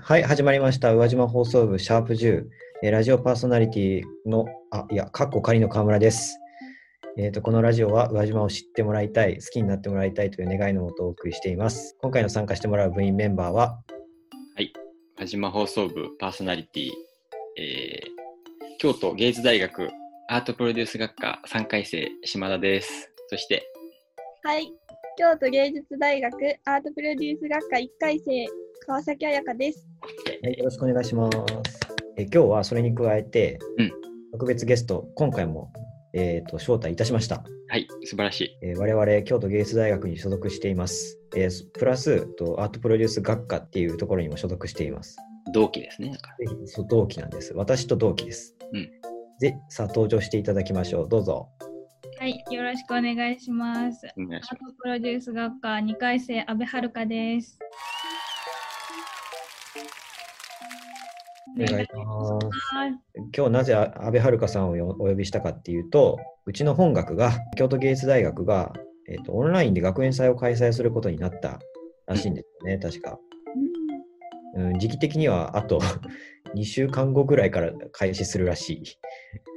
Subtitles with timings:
[0.00, 0.94] はい、始まりました。
[0.94, 2.44] 宇和島放送部シャープ10、
[2.82, 6.38] えーラジオパーソナリティの、あ、いや、かっこ仮の河村です。
[7.18, 11.96] えーと、このラジオは宇和島を知ってもらいたい、好きになってもらいたいという願いのもとお送りしています。
[12.00, 13.78] 今回の参加してもらう部員メンバーは、
[15.18, 16.90] 輪島放送部パーソナリティ、
[17.58, 18.18] えー
[18.80, 19.90] 京都芸術大学
[20.28, 23.12] アートプロデュース学科3回生島田です。
[23.26, 23.64] そして、
[24.44, 24.72] はい。
[25.16, 28.46] 京都芸術大学アートプロデュース学科1回生、
[28.86, 29.87] 川崎彩香です。
[30.42, 31.38] はいよろしくお願いします。
[32.16, 33.92] えー今日はそれに加えて、うん
[34.32, 35.72] 特別ゲスト、今回も、
[36.12, 37.44] えーと招待いたしました。
[37.68, 38.58] はい、素晴らしい。
[38.62, 41.18] えー我々京都芸術大学に所属しています。
[41.36, 45.16] えープラスとアートプロデュース学科っていうところにも所属しています。
[45.52, 46.16] 同期ですね。
[46.66, 47.52] そう同期なんです。
[47.54, 48.56] 私と同期です。
[48.72, 48.90] うん
[49.40, 51.08] で、さあ登場していただきましょう。
[51.08, 51.48] どうぞ。
[52.18, 52.44] はい。
[52.50, 54.06] よろしくお願いします。
[54.06, 57.56] アートプロデュース学科2回生、阿部遥です。
[61.64, 62.32] お願いします。
[62.32, 62.48] ます。
[63.36, 68.72] 今日なぜあ安倍遥さんをよお呼びしたかっていうと、うちの本学が、京都芸術大学が、
[69.08, 71.60] えーとオンラインで学園祭を開催することになった
[72.06, 73.18] らしいんですよね、確か。
[74.54, 75.80] うん、時期的にはあと
[76.56, 78.82] 2週間後ぐらいから開始するらしい。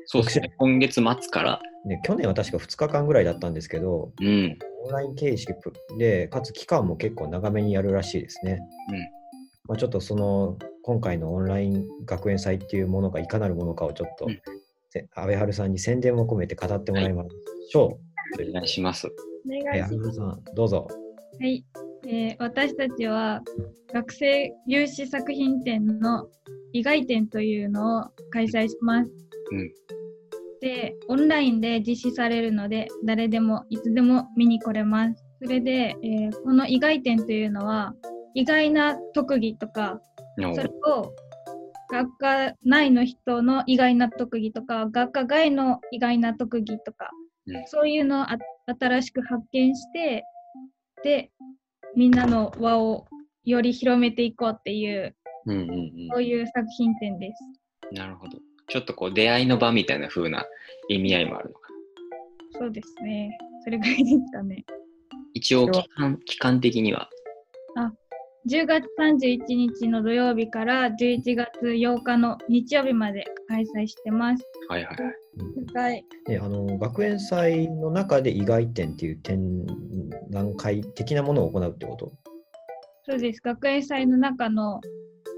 [0.06, 0.54] そうですね。
[0.58, 5.54] 今月末から、ね、去年は確か2日間ぐらいだったんですけど、うん、オンライン形式
[5.98, 8.60] で、かつ期間も結構長めにやるらしいですね。
[8.90, 9.21] うん
[9.72, 14.42] まあ、ちょっとその今回のオンライン学園祭っていうものがいかなるものかをちょっと、うん
[14.90, 17.24] せ安倍春さんに宣伝も込めて語ってもらいま
[17.70, 17.98] しょ
[18.38, 19.08] お願いします。
[19.08, 19.14] おう。
[19.64, 20.20] 願はいします。
[20.54, 20.86] どうぞ。
[21.40, 21.64] はい、
[22.06, 23.42] えー私たちは
[23.94, 26.28] 学生有志作品展の
[26.74, 29.12] 意外展というのを開催します。
[29.52, 29.72] うん
[30.60, 35.24] で、オンラインで実施されるので、誰でもいつでも見に来れます。
[35.42, 37.96] それで、えーこの意外展というのは、
[38.34, 40.00] 意外な特技とか、
[40.40, 41.14] おそれを
[41.90, 47.22] 学科内の人の意外な特技とか、学科外の意外な特技とか、うん
[47.66, 48.38] そういうのをあ
[48.80, 50.24] 新しく発見して、
[51.04, 51.32] で、
[51.96, 53.08] みんなの輪を
[53.44, 55.16] より広めていこうっていう、
[55.48, 57.90] うんうんそういう作品展です。
[57.90, 57.98] うん。
[57.98, 58.38] なるほど。
[58.68, 60.46] ちょっとこう出会いの場みたいな風な
[60.88, 61.70] 意味合いもあるのか
[62.54, 62.60] な。
[62.60, 63.38] そうですね。
[63.64, 64.64] それぐらいですかね。
[65.34, 67.10] 一応期間、期間的には、
[68.50, 74.44] 10月31日の土曜日から11月8日の日曜日まで開催してます。
[74.68, 75.92] はいはいはい。
[75.92, 76.06] はい。
[76.26, 79.66] であの学園祭の中で意外展っていう展
[80.32, 82.12] 覧会的なものを行うってこと？
[83.04, 83.42] そうです。
[83.42, 84.82] 学園祭の中の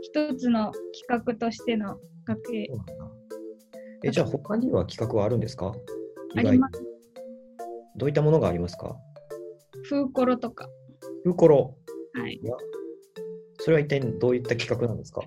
[0.02, 0.72] 一つの
[1.08, 2.94] 企画としての学園そうなんだ
[4.06, 5.74] えじゃあ他には企画はあるんですか？
[6.36, 6.82] 意外あります。
[7.98, 8.96] どういったものがありますか？
[9.90, 10.70] フーコロとか。
[11.26, 11.76] フーコロ。
[12.14, 12.40] はい。
[13.64, 15.22] それは一体どういった企画なんですか？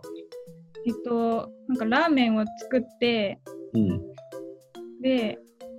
[0.86, 3.41] えっと、なんかラーメンを作って、
[3.72, 4.00] うん。
[5.00, 5.38] で、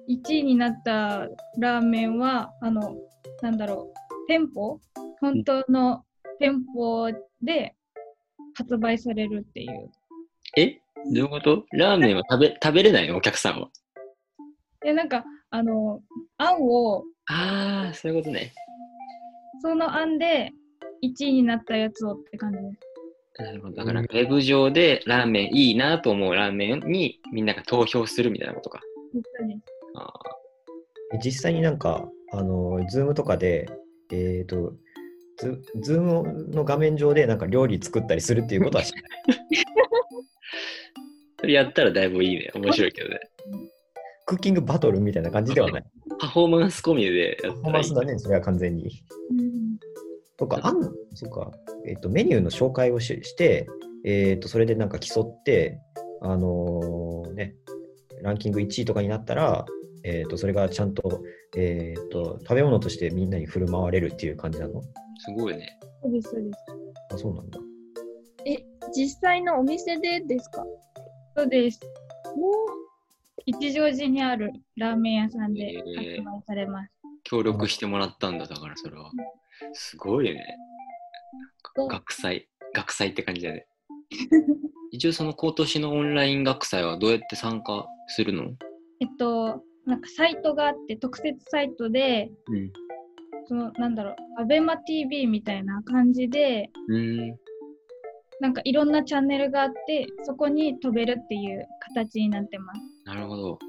[0.10, 1.28] 1位になった
[1.60, 2.96] ラーメンは、あの、
[3.44, 4.80] なんだろう、店舗？
[5.22, 6.04] 本当の
[6.40, 7.12] 店舗
[7.44, 7.76] で
[8.56, 9.92] 発売されるっていう。
[10.58, 10.80] え？
[11.06, 11.64] どういうこと？
[11.74, 13.18] ラーメンは食べ食べれないの？
[13.18, 13.70] お客さんは。
[14.82, 16.02] で、なんか、あの、
[16.38, 18.52] あんを、ああ、そういうことね。
[19.62, 20.52] そのあんで
[21.04, 22.80] 1位になったやつをって感じです。
[23.44, 23.76] なるほど。
[23.76, 28.82] だから、ウェブ上でラーメンいいなと思うラーメンにみんなが投票するみたいなことか。
[29.96, 30.12] あ
[31.14, 33.70] え実際になんか、あの、ズームとかで、
[34.12, 34.74] えっ、と、
[35.38, 39.04] ズズームの画面上でなんか料理作ったりするっていうことはしない。
[41.40, 42.50] それやったらだいぶいいね。
[42.56, 43.20] 面白いけどね。
[44.26, 45.84] クッキングバトルみたいな感じではない。
[46.20, 47.94] パフォーマンス込みでやパフォったらいいーマンス。
[47.94, 49.04] だね、それは完全に。
[49.30, 49.78] うん
[50.38, 50.82] とか、あん、
[51.14, 51.52] そうか、
[51.86, 53.68] えっ、と、メニューの紹介をしして、
[54.06, 55.80] えっ、と、それでなんか競って、
[56.22, 57.56] あのーね、
[58.22, 59.66] ランキング1位とかになったら、
[60.04, 61.22] えっ、と、それがちゃんと、
[61.56, 64.82] えっ、と、食べ物としてみんなに振る舞われるっていう感じなの？
[64.82, 65.78] すごいね。
[66.04, 66.60] そうです、そうです。
[67.14, 67.60] あ、そうなんだ。
[68.94, 70.64] 実際のお店でですか？
[71.36, 71.80] そうです。
[73.46, 76.92] 一乗寺にあるラーメン屋さんで発売されます。
[77.24, 79.12] 協力してもらったんだ、だからそれは。
[79.74, 80.58] すごいね。
[81.90, 82.48] 学祭。
[82.74, 83.66] 学祭って感じだね。
[84.92, 88.44] 一応その今年のオンライン学祭はどうやって参加するの？
[89.00, 92.72] えっと、なんかサイトがあって、特設サイトで、うん。
[93.48, 97.38] そのなんだろう、 AbemaTV みたいな感じで、うーん。
[98.40, 102.82] なんかいろんなチャンネルがあって、そこに飛べるっていう形になってます。
[103.06, 103.60] なるほど。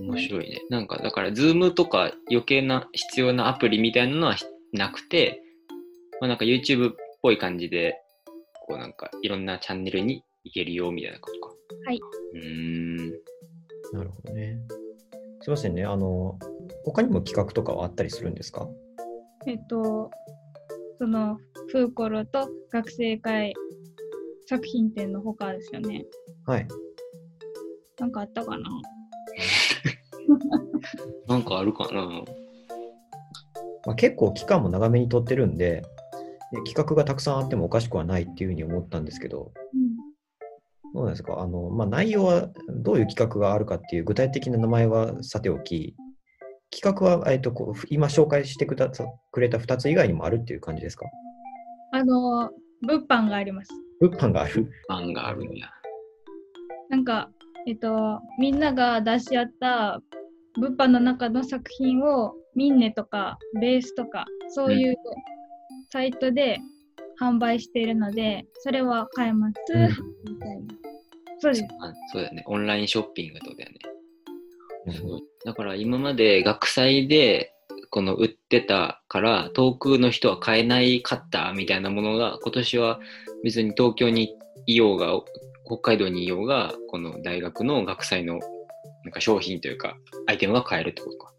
[0.00, 0.62] 面白いね。
[0.70, 4.36] なんか、だから、ズームとか余計な必要なアプリみたいなのは
[4.72, 5.42] なくて、
[6.20, 7.96] まあ、なんか YouTube っぽい感じで、
[8.66, 11.54] 構なんかいろんなチャンネルに行けるよみたいなことか。
[11.86, 11.98] はい。
[12.34, 13.10] うーん。
[13.92, 14.58] なるほどね。
[15.40, 15.84] すいませんね。
[15.84, 16.38] あの、
[16.84, 18.68] 他にも企画とかはあったりするんですか？
[19.46, 20.10] えっと、
[20.98, 21.38] その、
[21.72, 23.54] フーコロと学生会
[24.46, 26.04] 作品展の他ですよね。
[26.46, 26.68] はい。
[27.98, 28.70] なんかあったかな？
[31.26, 32.22] なんかあるかな？
[33.86, 35.82] まあ、結構期間も長めに取ってるんで、
[36.52, 39.96] で企画がたくさんあってもおかしくはないっていうふうに思ったんですけど、うん。
[40.92, 41.40] どうなんですか？
[41.40, 45.94] あの、まあ、内容はどういう企画があるかっていう具体的な名前はさておき、
[46.72, 51.06] 企画は、えっと、こう今紹介してくださくれた2つ以外にもあるっていう感じですか？
[51.92, 52.50] あの、
[52.82, 53.70] 物販があります。
[54.00, 54.70] 物販がある。
[54.88, 55.68] 案があるんや。
[56.88, 57.30] なんか、
[57.68, 60.00] えっと、みんなが出し合った
[60.58, 64.96] 物販の中の作品をミンネとかベースとかそういう
[65.90, 66.58] サイトで
[67.20, 69.54] 販売しているので、それは買えます。
[69.74, 69.88] うん
[70.34, 70.74] みたいな。
[71.40, 71.64] そうです。
[71.80, 72.44] あそうだよね。
[72.46, 73.78] オンラインショッピングとだよね。
[74.86, 77.52] なるほどだから今まで学祭で
[77.90, 83.00] この売ってたから遠くの人は買えないかったみたいなものが今年は
[83.44, 84.36] 別に東京に
[84.66, 85.12] いようが
[85.66, 88.38] 北海道にいようがこの大学の学祭の
[89.04, 89.96] なんか商品というか
[90.26, 91.32] アイテムが買えるってことか。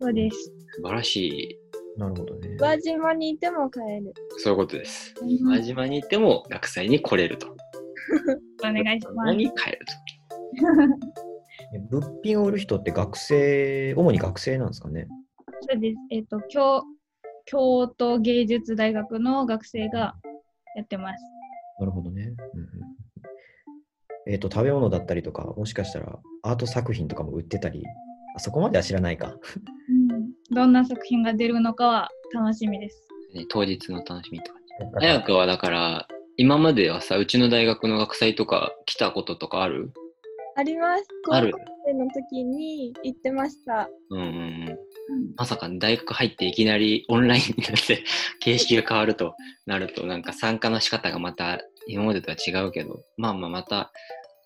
[0.00, 0.57] そうです。
[0.76, 1.58] 素晴らしい。
[1.98, 2.48] なるほどね。
[2.50, 4.14] 宇和島にいても買える。
[4.38, 5.14] そういうことです。
[5.20, 7.48] お輪島に行っても学祭に来れると。
[8.62, 9.16] 願いします。
[9.26, 9.92] 何買えると。
[11.74, 15.08] え 物品を売る人って学生、主に学生なんですかね
[15.60, 15.96] そうです。
[16.10, 16.82] えっ、と、京、
[17.44, 20.14] 京都芸術大学の学生が
[20.76, 21.24] やってます。
[21.80, 22.32] なるほどね。
[22.54, 22.68] うんうん
[24.30, 27.82] えっ、と、食べ物だったりとか、もしかしたらアート作品とかも売ってたり、
[28.36, 29.38] あそこまでは知らないか。
[30.50, 30.54] うん。
[30.54, 33.02] どんな作品が出るのかは楽しみです。
[33.34, 34.58] ね当日の楽しみとか。
[35.00, 39.92] 早くはだから今まではさうちの大学の学祭とか来たこととかある？
[40.56, 41.04] あります。
[41.30, 41.52] ある？
[41.52, 43.88] 高校生の時に行ってました。
[44.10, 44.78] うんうんうん。
[45.36, 48.04] まさか大学入っていきなりオンラインになって
[48.40, 49.34] 形式が変わると
[49.66, 53.90] なるとなんか参加の仕方がまた今までとは違うけどまあまあまた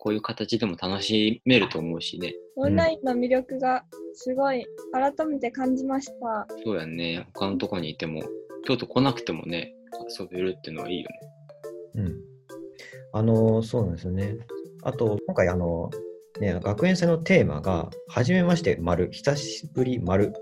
[0.03, 3.85] こういう形でも楽しめると思うしねオンラインの魅力が
[4.15, 6.47] すごい改めて感じました。
[6.65, 8.21] そうやんね他のとこにいても
[8.67, 9.73] 京都来なくてもね
[10.19, 12.21] 遊べるっていうのはいいよねうん。
[13.13, 14.37] あの、そうなんですよね。
[14.83, 15.91] あと、今回、あの、
[16.41, 20.33] ね、学園祭のテーマが、はじめまして、丸、久しぶり、丸、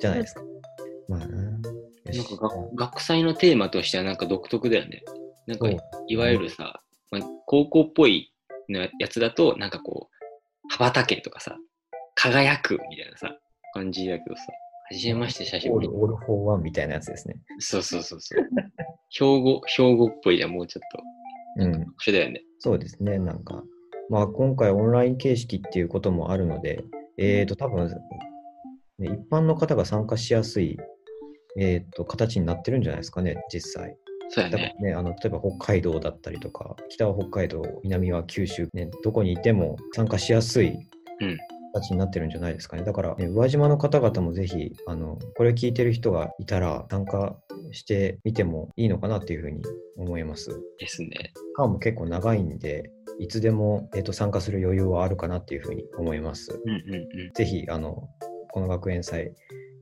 [0.00, 0.42] じゃないですか。
[1.08, 1.58] まあな。
[2.06, 5.02] よしなんか学学祭のテーマとしてはなんか独特だよね
[5.46, 5.68] なんか
[6.06, 6.80] いわゆるさ、
[7.10, 8.32] まあ、高校っぽい
[8.68, 11.56] のやつだとなんかこう羽ばたけとかさ
[12.14, 13.38] 輝くみたいなさ
[13.74, 14.42] 感じだけどさ
[14.90, 17.36] はじめまして久しぶりオール、オールフォーワンみたいなやつですね。
[17.58, 18.48] そうそうそうそう。
[19.10, 21.62] 標語、標語っぽいや、もうちょっと。
[21.62, 21.84] うん。
[21.84, 22.42] 特殊だよね。
[22.58, 23.62] そうですね、なんか。
[24.08, 26.82] まあ、今回オンライン形式っていうこともあるので、
[27.18, 27.88] えっ、と、多分、
[28.98, 30.78] ね、一般の方が参加しやすい、
[31.58, 33.94] えっ、と、形になってるんじゃないですかね、実際。
[34.28, 34.74] そうやね。
[34.80, 40.74] ね、あの例えば北海道だったりとか、北は北海道、南は九州、ね、どこにいても参加しやすい
[41.20, 41.38] うん
[41.74, 42.82] 形になってるんじゃないですかね。
[42.84, 47.36] だから、ね、宇和島の方々もぜひ、あのこれを聞いてる人がいたら、参加
[47.72, 49.62] してみてもいいのかなっていうふうに
[49.96, 50.60] 思います。
[50.78, 51.10] ですね。
[51.10, 56.60] 期間も結構長いんで、いつでも、えー、と参加する余裕はあるかなっていうふうに思います。
[56.64, 57.32] うんうんうん。
[57.34, 58.08] ぜひ、あの
[58.52, 59.32] この学園祭、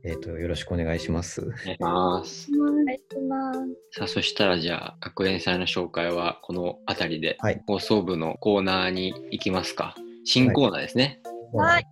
[0.05, 1.43] えーと、よろしくお願いします。
[1.43, 2.76] お願いします。
[3.17, 3.59] します。
[3.93, 9.95] さあ、そしたらじゃあ、学園祭の紹介はこの辺りで、はい放送部のコーナーに行きますか。
[10.25, 11.21] 新コーナーですね。
[11.53, 11.87] はい。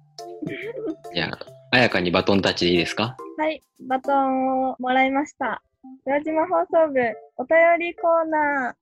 [1.14, 1.38] じゃあ、
[1.70, 3.16] あやかにバトンタッチでいいですか？
[3.38, 5.62] はい、バトンをもらいました。
[6.04, 7.00] 浦島放送部
[7.36, 8.74] お便りコーナー。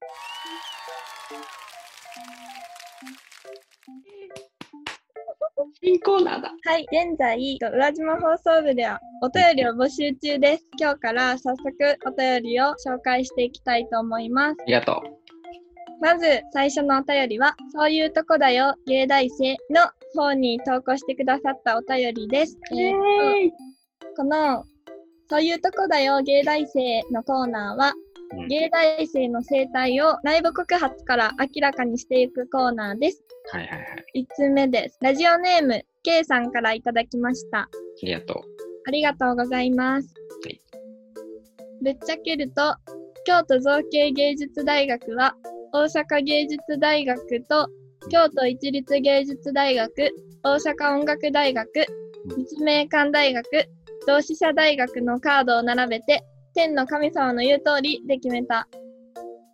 [5.82, 6.52] 新コーナーだ。
[6.64, 10.66] はい、現在、浦島放送部ではお便りを募集中です。
[10.78, 11.72] 今日から早速
[12.06, 14.56] お便りを紹介していきたいと思います。
[14.60, 15.02] ありがと
[16.00, 22.58] まず最初のお便りは、そういうとこだよ、芸大生の方に投稿してくださったお便りです。
[22.72, 24.64] えーとこの、
[25.30, 27.92] そういうとこだよ、芸大生のコーナーは、
[28.48, 33.22] 芸大生の生態を内部告発から明らかにしていくコーナーです。
[33.50, 33.84] はいはいは
[34.14, 34.22] い。
[34.22, 34.98] 1つ目です。
[35.00, 37.60] ラジオネーム、K さんからいただきました。
[37.60, 37.68] あ
[38.02, 38.36] りがとう。
[38.86, 40.08] ありがとうございます。
[40.44, 40.60] はい
[41.82, 42.76] ぶっちゃけると、
[43.24, 45.34] 京都造形芸術大学は、
[45.72, 47.68] 大阪芸術大学と
[48.10, 49.90] 京都一律芸術大学、
[50.42, 51.68] 大阪音楽大学、
[52.36, 53.44] 立命館大学、
[54.06, 56.22] 同志社大学のカードを並べて、
[56.54, 58.68] 天の神様の言う通りで決めた。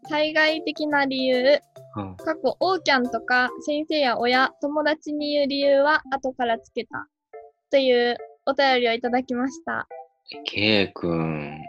[0.08, 1.58] 対外的な理由、
[1.96, 7.08] うん過去、オーキャンとか先生や親、友達に言う理由は後からつけた。
[7.70, 9.86] というお便りをいただきました。
[10.44, 11.60] ケイくん。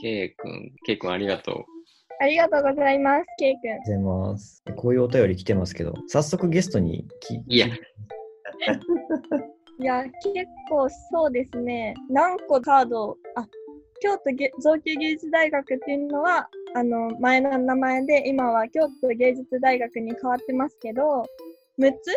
[0.00, 1.64] ケイくん、ケイくんありがと
[2.20, 3.70] ありがとうございます、ケイくん。
[3.70, 4.62] ありがとうございます。
[4.76, 7.68] こういうお便り来てますけど、早速ゲストにきいや
[9.78, 11.94] いや、結構そうですね。
[12.10, 13.46] 何個カードを、あ、
[14.00, 21.24] 京都芸造形芸術大学っていうのは、あの、前の名前で、今は京都芸術大学に変わってますけど、
[21.78, 22.10] 6つ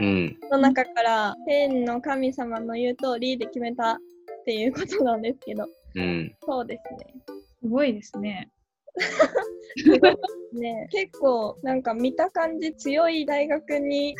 [0.00, 0.04] う。
[0.04, 0.38] うん。
[0.50, 3.98] の中から、天の神様の言う通りで決めたっ
[4.44, 6.34] ていうことなんですけど、うん。
[6.44, 7.14] そうですね。
[7.60, 8.50] すごいですね。
[10.54, 14.14] ね結構、なんか見た感じ強い大学に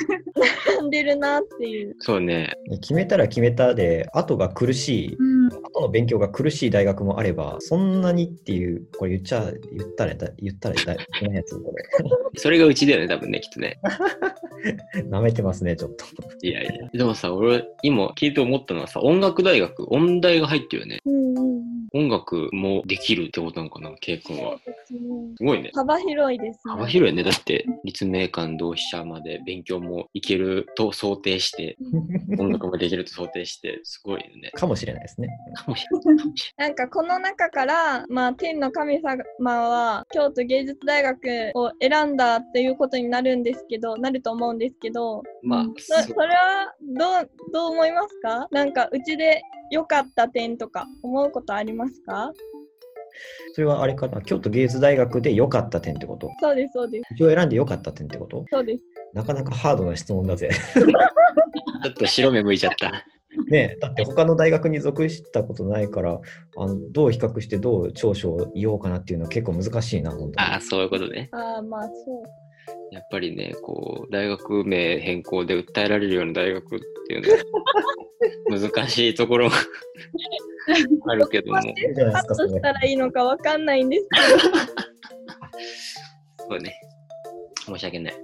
[0.75, 1.95] 並んでるなっていう。
[2.00, 2.52] そうね。
[2.81, 5.49] 決めたら決めたで、後が苦しい、うん。
[5.49, 11.73] 後の勉強が苦しい大学もあれば、そんなにっていう、これ言っちゃ、言ったらだ、言ったらだ、いけないやつ、こ
[12.37, 13.78] それがうちだよね、多分ね、きっとね。
[14.95, 15.02] れ。
[15.09, 16.04] 舐めてますね、ちょっと。
[16.43, 16.88] いやいや。
[16.93, 20.99] でもさ、俺、今聞いて思ったのはさ、音楽大学、音大が入ってるよね。
[21.04, 21.24] うん。
[21.94, 24.58] 音楽もできるってことなのかな、ケイ君は。
[25.38, 25.70] すごいね。
[25.74, 26.72] 幅広いですね。
[26.72, 27.22] 幅広いね。
[27.22, 31.76] だって、立命館同志社まで勉強もいけると想定して、
[32.38, 34.50] 音楽もできると想定して、すごいよね。
[34.54, 35.28] かもしれないですね。
[35.54, 36.26] かもしれない。
[36.58, 45.22] なんかこの中から、まあ、天の神様は京都芸術大学を選んだっていうことになるんですけど、なると思うんですけど。
[45.42, 48.48] まあ、そそれはどう、どう思いますか？
[48.50, 51.84] なんかうちで良かった点とか思うことあります？
[52.07, 52.33] か？
[53.55, 56.31] それはあれかな、京都芸術大学で良かった点ってこと？
[56.41, 57.14] そうです、そうです。
[57.14, 58.45] 一応選んで良かった点ってこと？
[58.50, 58.85] そうです。
[59.12, 60.50] なかなかハードな質問だぜ。
[60.75, 62.91] ちょっと白目向いちゃった。
[63.49, 66.21] ねえだって他の大学に属したことないから、
[66.57, 70.35] あのどう比較してどう長所を言おうかなっていうのは結構難しいな、本当に。
[70.38, 71.29] ああ、そういうことね。
[71.33, 71.95] ああ、まあそう。
[72.90, 77.23] やっぱりね、こう、大学名変更で訴えられるような大学っていう
[78.50, 79.57] のは 難しいところが
[81.12, 84.09] あるけども、いいじゃないですか、カットそれしたらいいのかわかんないんです
[86.49, 86.81] そうね。
[87.64, 88.14] 申し訳ない。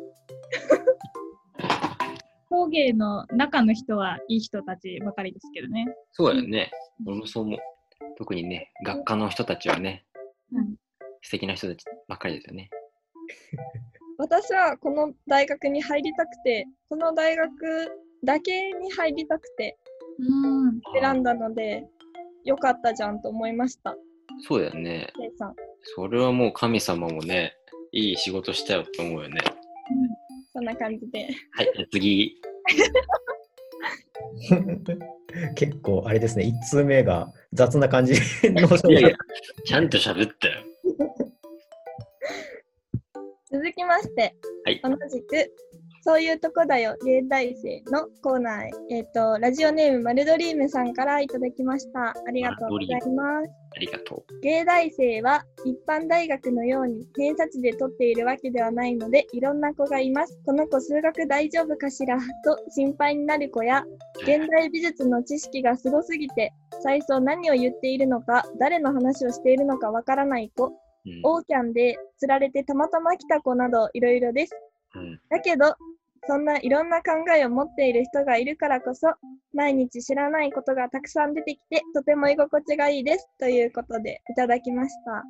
[2.48, 5.86] 工芸の中の人はいい人たちばかりですけどね。
[6.12, 6.70] そうだよね。
[7.06, 7.58] 俺もそう思う。
[8.18, 10.04] 特にね、学科の人たちはね、
[10.52, 10.74] うん
[11.22, 12.70] 素敵な人たちばっかりですよね。
[14.20, 17.50] 私はこの大学に入りたくて、この大学
[18.22, 19.78] だけに入りたくて
[20.18, 20.22] う
[20.68, 20.80] ん。
[21.00, 21.86] 選んだので、
[22.44, 23.96] よかったじゃんと思いました。
[24.46, 25.10] そうだよね。
[25.96, 27.54] それはもう神様もね、
[27.92, 29.40] いい仕事したよって思うよね。
[30.52, 31.28] そんな感じで。
[31.52, 32.36] はい、じゃあ次。
[35.56, 39.16] 結構あれですね、1通目が雑な感じのいやいや、
[39.64, 40.59] ちゃんと喋ったよ。
[43.52, 45.52] 続きまして、はい同じく、
[46.02, 48.70] そういうとこだよ、芸大生のコーナーへ。
[48.90, 52.10] えっ、と、ラジオネームマルドリームさんからいただきました。
[52.10, 53.50] ありがとうございます。
[53.76, 60.38] ありがと芸大生は一般大学のように偏差値で取っているわけではないので、いろんな子がいます。
[60.46, 62.18] この子数学大丈夫かしら？
[62.44, 64.22] と心配になる子や、う。
[64.22, 66.52] 現代美術の知識がすごすぎて、
[66.82, 70.89] 最初何を言っているのか、誰の話をしているのかわからない子、うん
[71.24, 74.52] オーキャンで釣られてたまたま来た子などいろいろです。
[74.94, 75.74] うんだけど、
[76.26, 79.08] そんないろんな考えを持っている人がいるからこそ、
[79.54, 83.28] 毎日知らないことがたくさん出てきて、とても居心地がいいです。
[83.38, 85.24] ということで、いただきました。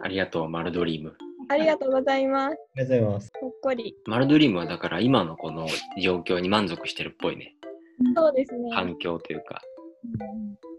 [0.00, 1.16] ありがとう、マルドリーム。
[1.48, 2.56] ありがとうございます。
[2.76, 3.32] ありがとうございます。
[3.40, 3.96] ほっこり。
[4.06, 5.66] マルドリームはだから今のこの
[6.00, 7.54] 状況に満足してるっぽいね。
[8.14, 8.70] そうですね。
[8.72, 9.60] 環境というか。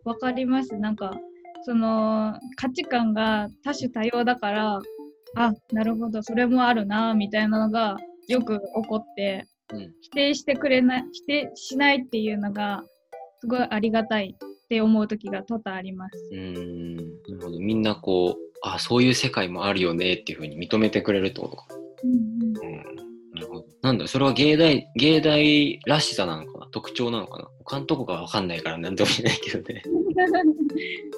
[0.04, 0.75] わかります。
[0.77, 1.18] なんか、
[1.64, 4.80] その価値観が多種多様だから、
[5.36, 7.98] あ、なるほど、それもあるな、みたいなのが
[8.28, 9.92] よく起こって、うん。
[10.02, 12.84] 否定してくれない、否定しないっていうのが、
[13.40, 16.18] すごいありがたいって思う時が多々あります。
[16.32, 16.96] うーん。
[16.96, 17.60] なるほど。
[17.60, 21.68] みんなこう、あ、そういう世界もあるよねっていうふうに認めてくれるってことか。
[22.04, 22.54] うん。
[23.34, 23.66] なるほど。
[23.82, 26.68] なんだ、それは芸大、芸大らしさなのかな？
[26.72, 27.48] 特徴なのかな？
[27.64, 29.84] 他のとこがわかんないからなんとも言えないけどね。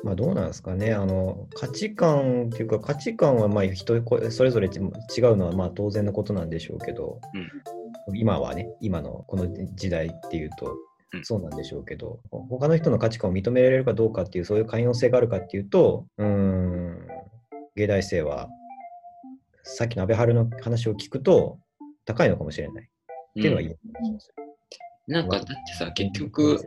[0.03, 4.01] まあどうなんですかね、あの価値観っていうか、価値観はまあ人
[4.31, 7.19] それぞれ違うのはまあ当然のことなんでしょうけど、
[8.13, 10.75] 今はね、今のこの時代っていうと
[11.13, 11.25] うん。
[11.25, 17.07] そうなんでしょうけど、他の人の価値観を認められるかどうかっていう、そういう寛容性があるかっていうと、うーん、
[17.75, 18.47] 芸大生は、
[19.63, 21.59] さっきの安倍春の話を聞くと、
[22.05, 22.83] 高いのかもしれない。
[22.83, 22.87] っ
[23.33, 24.33] ていうのは言えるかもしれないです
[25.07, 26.59] なんかだってさ、結局、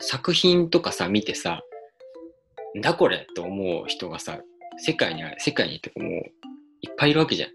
[0.00, 1.62] 作品とかさ、見てさ、
[2.76, 4.40] んだこれと思う人がさ、
[4.78, 6.12] 世界にある、世界にってかもう、
[6.80, 7.50] いっぱいいるわけじゃん。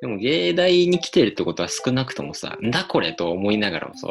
[0.00, 4.06] でも、芸大に来てるってことは少なくともさ、んだこれと思いながらもさ、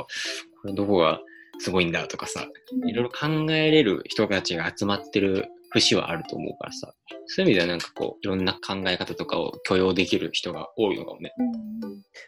[0.62, 1.20] これどこが
[1.60, 2.48] すごいんだとかさ、
[2.86, 6.94] いろいろ考えれる人たちが集まってる節はあると思うからさ、
[7.28, 11.32] そういう意味ではなんかこう、いろんな考え方とかを許容できる人が多いのかもね。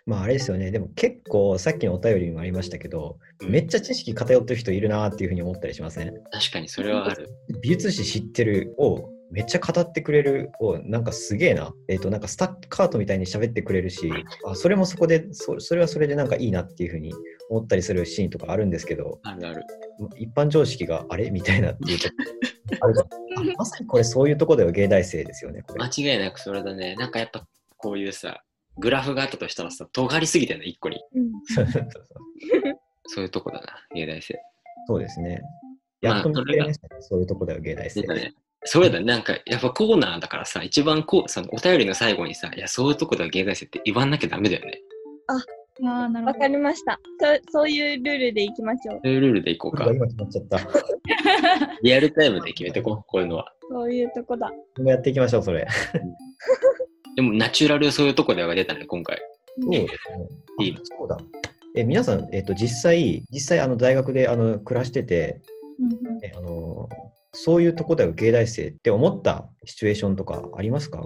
[0.05, 0.71] まああれですよね。
[0.71, 6.13] でも結構さっきのお便りにもありましたけど、うんめっちゃ知識偏ってる人いるなっていうふうに思ったりしません？
[6.31, 7.29] 確かにそれはある。
[7.61, 11.73] 美術史知ってるをめっちゃ語ってくれるをなんかすげえな。
[11.87, 14.11] えっ、となんかスタッカートみたいに喋ってくれるし、
[14.45, 17.11] あそれもそこでそ、それはそれでなんかいいなっていうふうに
[17.49, 19.63] 思ったりするシーンとかあるんですけど、あるある。
[20.17, 22.09] 一般常識があれみたいなっていうと
[22.79, 22.93] ある
[23.57, 25.63] まさにこれそういうとこでは芸大生ですよね。
[25.63, 26.95] これ間違いなくそれだね。
[26.95, 27.47] なんかやっぱ
[27.77, 28.43] こういうさ、
[28.77, 31.03] グラフがあったとしたらさ、尖りすぎてるの、一個に。
[31.47, 32.07] そうそうそう
[33.05, 34.35] そういうとこだな、芸大生。
[34.87, 35.41] そうですね。
[36.03, 38.03] まあやっと見つけましたね、そういうとこでは芸大生。
[38.65, 44.81] それだね、なんかやっぱコーナーだからさ、一番こう、そのお便りの最後にさ、いや、そういうとこでは芸大生って言わなきゃダメだよね。
[45.27, 45.35] あ
[45.81, 46.47] あ、なるほどわか。
[46.47, 46.99] りました
[47.51, 47.59] そ。
[47.59, 48.99] そういうルールでいきましょう。
[49.03, 49.85] そういうルールでいこうか。
[49.85, 50.59] 今決まっちゃった。
[51.81, 53.53] リアルタイムで決めてこう、こういうのは。
[53.69, 54.49] そういうとこだ。
[54.49, 54.55] も
[54.85, 55.67] うやっていきましょう、それ。
[57.15, 59.17] でも、ナチュラルそういうとこではが出たね、今回。
[59.61, 60.27] そうですね。
[60.59, 61.17] いいあそうだ。
[61.75, 65.41] え皆さん、えっと、実際、実際、あの、大学であの暮らしてて、
[65.79, 66.87] うんうんえあの、
[67.33, 71.03] そういうとこでは芸大生って思ったシチュエーションとかありますか？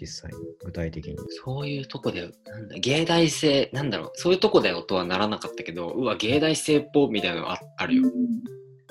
[0.00, 0.30] 実際、
[0.64, 1.16] 具体的に。
[1.44, 8.02] そういうとこで、なんだ、芸大生、なんだろう、そういうとこだよとはならなかったけど、うわ、芸大生っぽみたいなのがああるよ。
[8.04, 8.10] うん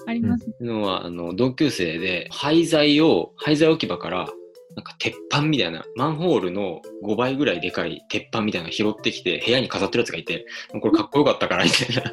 [0.08, 0.48] あります。
[0.62, 4.30] のは、あの、同級生で、廃材を、廃材置き場から、
[4.76, 10.46] なんか鉄板みたいな、マンホールの5倍ぐらいでかい鉄板みたいなの拾ってきて、部屋に飾ってるやつがいて、
[10.82, 12.12] これかっこよかったから、みたいな。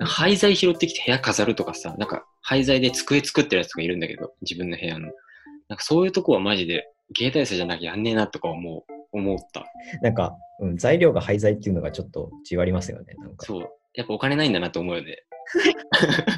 [0.00, 5.08] 廃材拾ってきて部屋飾るとかさ、なんか廃材で机作ってるやつがいるんだけど、自分の部屋の。
[5.68, 9.66] なんかそういうとこはマジで、芸大生じゃなきゃやんねえなとか思う、思った。
[10.02, 13.14] なんか、うん、材料が廃材っていうのがちょっとじわりますよね。
[13.18, 13.68] なんかそう。
[13.94, 15.16] やっぱお金ないんだなと思うよね。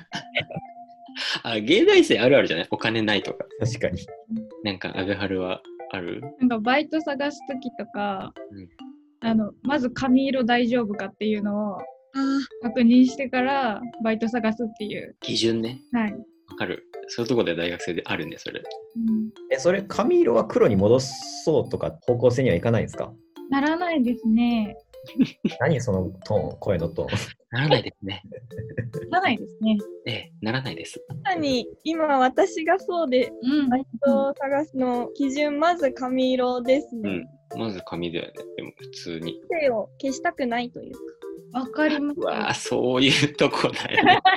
[1.42, 2.66] あ、芸大生あるあるじゃない？
[2.70, 3.44] お金ないとか。
[3.60, 4.04] 確かに。
[4.64, 6.20] なんか、安倍春はある？
[6.40, 8.68] なんかバイト探すときとか、うん
[9.20, 11.82] あの、まず髪色大丈夫かっていうのをあ
[12.62, 15.16] 確認してからバイト探すっていう。
[15.20, 15.80] 基準ね。
[15.92, 16.12] はい。
[16.12, 16.84] わかる。
[17.08, 18.60] そういうとこで大学生であるね、それ。
[18.60, 23.12] うんえ、それ、髪色は黒に戻そうとか方向性にはいかないんですか？
[23.50, 24.76] ならないですね。
[25.60, 27.08] 何そのトーン、声のトーン。
[27.52, 28.22] ならないですね。
[29.08, 29.78] ならないですね。
[30.06, 31.00] ええ、ならないです。
[31.08, 33.68] まさに今私がそうでうん。
[33.68, 37.24] バイトを探すの基準まず髪色ですね。
[37.54, 37.60] うん。
[37.60, 38.32] まず髪だよね。
[38.56, 39.40] でも、普通に。
[39.48, 40.98] 性を消したくないというか。
[41.56, 42.24] わかりますう。
[42.24, 44.20] わぁ、そういうとこだよね。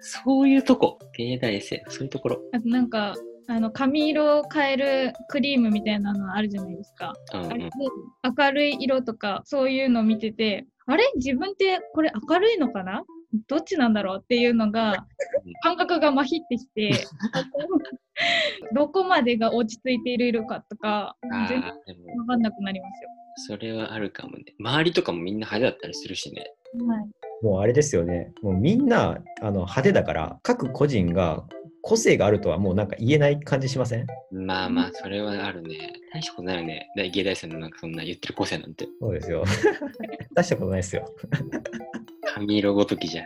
[0.00, 0.98] そういうとこ。
[1.16, 2.40] 芸大生、そういうところ。
[2.52, 3.14] あとなんか、
[3.46, 7.12] あの髪色を変えるクリームみたいなのあるじゃないですか。
[7.34, 7.70] うんうんあれで
[8.38, 11.04] 明るい色とかそういうの見てて、あれ？
[11.16, 13.02] 自分ってこれ明るいのかな？
[13.48, 15.04] どっちなんだろうっていうのが
[15.62, 16.92] 感覚がまひってきて、
[18.72, 21.70] どこまでが落ち着いている色かとか、あ全然
[22.18, 23.08] わかんなくなりますよ。
[23.36, 24.44] それはあるかもね。
[24.58, 26.52] 周りとかもみんな派手だったりするしね。
[26.86, 27.44] はい。
[27.44, 28.32] もうあれですよね。
[28.42, 31.44] もうみんなあの派手だから、各個人が
[31.82, 34.06] 個性があるとはもうなんか言えない感じしません？
[34.30, 35.92] まあまあ、それはあるね。
[36.12, 36.88] 大したことないよね。
[36.96, 38.86] 大芸大生のなんかそんな言ってる個性なんて。
[39.00, 39.44] そうですよ。
[40.36, 41.06] 出したことないですよ。
[42.34, 43.24] 髪色ごときじゃ。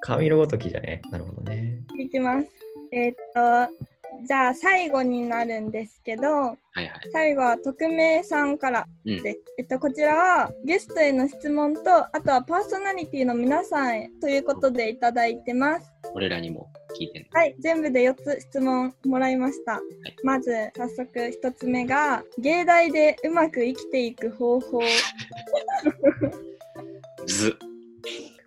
[0.00, 1.00] 髪色ごときじゃね。
[1.10, 1.78] なるほどね。
[1.98, 2.48] いきます。
[2.92, 3.93] えーっと、
[4.26, 6.90] じゃあ最後になるんですけど、はいはい。
[7.12, 9.22] 最後は匿名さんからうん。
[9.22, 9.38] です。
[9.58, 15.90] えっと、こちらはゲストへの質問と、あとはパーソナリティの皆さんへということでいただいてます。
[16.14, 17.28] 俺らにも聞いてね。
[17.32, 19.80] はい、全部で4つ質問もらいました。
[20.22, 24.80] まず、早速1つ目が、芸大でうまく生きていく方法。
[27.26, 27.56] ず。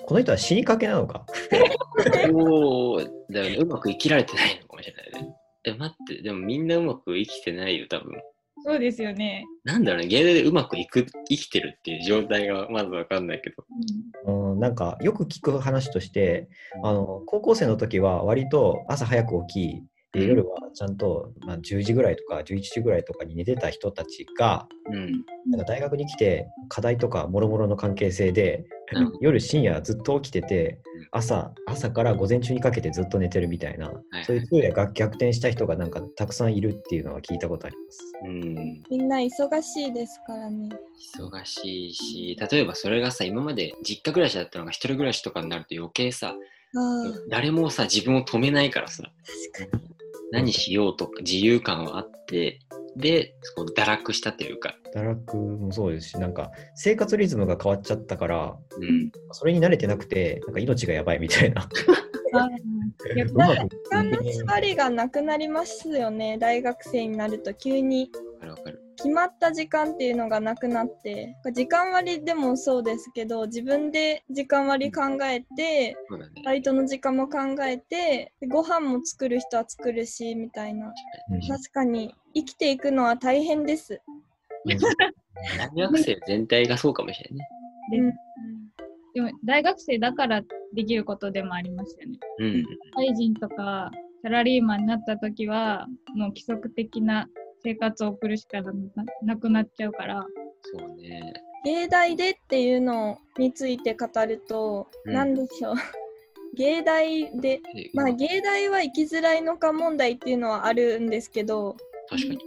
[0.06, 1.25] この人は死にかけなのか？
[2.30, 3.56] そうだよね。
[3.58, 4.62] うまく生きられてない。
[5.67, 8.13] え、待って、でもみんなうまく生きてないよ、多分。
[8.63, 9.45] そうですよね。
[9.63, 13.63] なんだろうね、芸大でうまくいく生きてるっていう状態がまずわかんないけど。
[14.51, 16.49] うん、なんかよく聞く話として
[16.84, 25.26] あの高校生の時は割と朝早く起きでうん夜はちゃんと、まあ、10時ぐらいとか11時ぐらいとかに寝てた人たちがうん。
[25.50, 38.00] なんか大学に来て課題とかもろもろの関係性でなるほど夜深夜ずっと起きててうん朝朝から午前中にかけてずっと寝てるみたいな、いそういう昼夜が逆転した人がなんかたくさんいるっていうのは聞いたことあります。
[38.26, 38.84] うん。
[38.89, 40.70] みんな忙しいですからね。
[41.17, 46.36] 忙しいし、例えばそれがさ、今まで実家暮らしだったのが一人暮らしとかになると余計さ、
[47.30, 49.04] 誰もさ、自分を止めないからさ、
[49.54, 49.96] 確かに。
[50.32, 52.60] 何しようとか自由感はあって、
[52.96, 61.68] で、こう堕落したというか、堕落もそうですし、なんか生活リズムが変わっちゃったから、うん、それに慣れてなくて、なんか命がやばいみたいな。
[63.00, 66.38] 時間の縛りがなくなりますよね。
[66.38, 68.87] 大学生になると急にわかるわかる。
[68.97, 75.95] 決まった時間っていうのがなくなって、時間割でもそうですけど、自分で時間割考えて。
[76.43, 80.88] バイトの時間も考えて、でご飯も作る人は作るし、みたいな。
[80.88, 84.01] うん確かに生きていくのは大変です。
[85.57, 87.45] 大学生全体がそうかもしれな
[87.97, 88.15] いね。
[89.13, 90.41] でも大学生だから
[90.73, 92.19] できることでもありますよね。
[92.39, 92.63] うん。
[92.63, 93.91] 社会人とか
[94.23, 97.27] サラリーマンになった時はもう規則的な
[97.63, 98.72] 生活を送るしかな
[99.24, 100.26] なくなっちゃうから。
[100.62, 101.34] そうね。
[101.65, 105.76] 芸大でっていうのについて語ると、うんなんでしょう。
[106.56, 111.76] 芸大で、えまあ芸大は生きづらいのか問題っていうのはあるんですけど、
[112.10, 112.39] 確かに。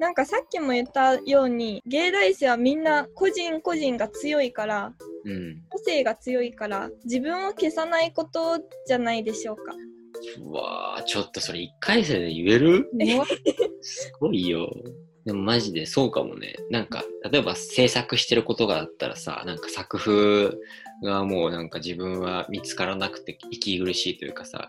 [0.00, 4.92] なんかさっきも言ったように、芸大生はみんな個人個人が強いから、
[5.24, 5.62] うん。
[5.70, 9.72] 個性が強いから、自分を消さないことじゃないでしょうか。
[10.42, 12.90] うわーちょっとそれ一回生で言える？
[13.80, 14.72] すごいよ。
[15.24, 16.54] でもマジでそうかもね。
[16.70, 20.50] なんか、例えば制作してることがあったらさ、なんか作風
[21.02, 24.68] がもうなんか自分は見つからなくて息苦しいというかさ、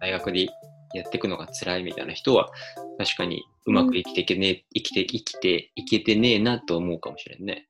[0.00, 0.48] 大学で
[0.92, 2.50] やっていくのが辛いみたいな人は、
[2.98, 7.68] 確かにうまく生きていけねえ、生きて、生きていけてねえなと思うかもしれんね。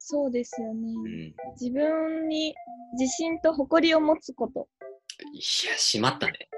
[0.00, 0.88] そうですよね。
[0.88, 1.34] うん。
[1.60, 2.54] 自分に
[2.98, 4.66] 自信と誇りを持つこと。
[5.32, 6.48] いや、しまったね。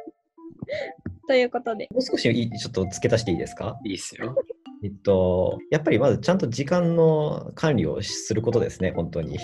[1.26, 1.88] ということで。
[1.90, 3.78] もう少しいいちょっと付け足していいですか？
[3.84, 4.34] いいっすよ。
[4.82, 9.38] えっと、やっぱりまずちゃんと時間の管理をすることですね、本当に。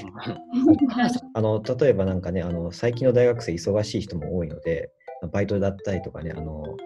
[1.33, 4.91] あの例えばなんかねあの、最近の大学生忙しい人も多いので、
[5.33, 6.77] バイトだったりとかね、あの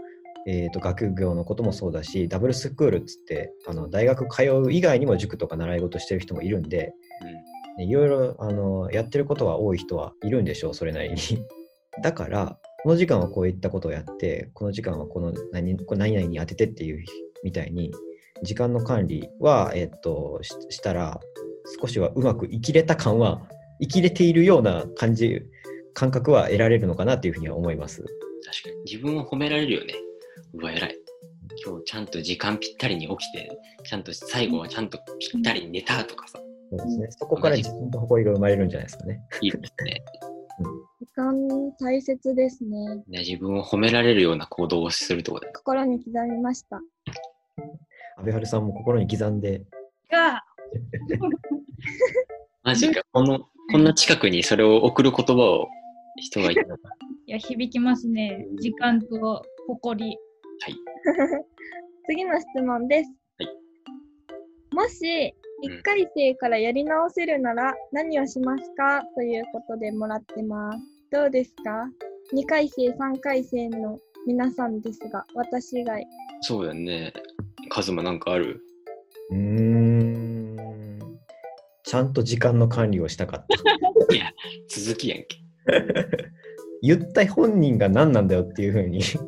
[0.47, 6.92] えー、と学業のこともそうだし、ダブルスクールっつって、あの大学通う以外にも塾とか習い事してる人もいるんで、
[7.79, 11.16] ねいろいろあのやってることは多い人はいるんでしょう、それなりに。
[12.02, 17.04] だから、この時間はこういったことをやって、この時間はこの何これ何々に当ててっていう
[17.42, 17.92] みたいに、
[18.42, 21.20] 時間の管理は、えっとししたら、
[21.80, 23.48] 少しはうまく生きれた感は、
[23.80, 25.42] 生きれているような感じ、
[25.94, 28.02] 感覚は得られるのかなというふうには思います。
[28.44, 28.83] 確かに。
[28.85, 29.94] 自分を褒められるよね。
[30.54, 30.98] うわ、偉い。
[31.64, 33.50] 今日ちゃんと時間ぴったりに起きて、
[33.85, 36.38] ちゃんと最後はちゃんとぴったりに寝たとかさ。
[36.70, 39.20] そうですね、そこから自分と誇りが生まれるんじゃないですかね。
[39.40, 40.02] いいですね。
[41.00, 41.34] 時間
[41.80, 42.96] 大切ですね。
[43.08, 45.52] ね自分を褒められるような行動をするところで。
[45.52, 46.76] 心に刻みました。
[48.16, 49.64] 安倍春さんも心に刻んで、
[50.10, 50.44] が、
[52.62, 53.02] マジか。
[53.12, 53.40] この、
[53.72, 55.68] こんな近くにそれを送る言葉を
[56.16, 56.90] 人がいるのか。
[57.26, 58.46] いや、響きますね。
[58.60, 60.16] 時間と誇り。
[60.60, 60.76] はい。
[62.06, 63.10] 次の質問です。
[63.38, 63.64] はい
[64.74, 65.32] もし、
[65.66, 69.03] 1回生からやり直せるなら何をしますか？
[69.14, 70.79] ということでもらってます。
[71.11, 71.88] どうですか
[72.35, 76.05] ?2 回生、3回生の皆さんですが、私以外。
[76.42, 77.12] そうだね。
[77.70, 78.61] カズマなんかある？
[79.31, 80.57] うーん、
[81.85, 83.46] ちゃんと時間の管理をしたかっ
[84.09, 84.14] た。
[84.14, 84.31] いや、
[84.68, 85.27] 続きやんけ。
[86.83, 89.03] 言った本人が何なんだよっていうふうに。
[89.03, 89.18] す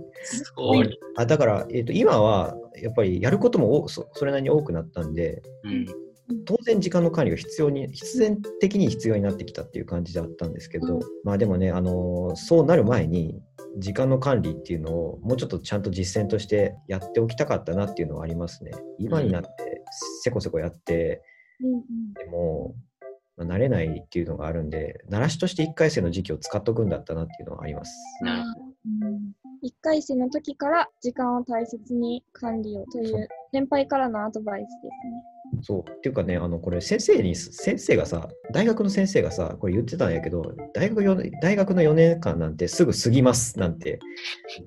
[0.55, 0.99] ごい。
[1.17, 5.87] あだから、えー、と今はやっぱりやることもおそそれなりに多くなったんで、うん。
[6.45, 13.43] 当然時間の管理が必要に、必然的に必要になってきたっていう感じだったんですけど、うんまあでもね、あのーそうなる前に、
[13.79, 18.73] 時間の管理っていうのをもうちょっとちゃんと実践としてやっておきたかったなっていうのはありますね。
[18.99, 19.83] 今になって
[20.23, 21.23] せこせこやって、
[21.61, 22.75] でも、
[23.37, 27.93] まあ慣れないっていうのがあるんで、慣らしとして1回生の時期を使っとくんだったなっていうのはあります。
[28.23, 28.61] なるほ
[29.05, 35.36] うん1回生の時から時間を大切に管理をという先輩からのアドバイスですね。
[35.63, 35.91] そう。
[35.91, 43.99] っていうかね、あの、これ先生に、先生がさ、大学の先生がさ、これ言ってたんやけど、大学よ大学の4年間なんてすぐ過ぎますなんて、